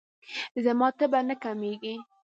[0.63, 1.95] زما تبه نه کمیږي.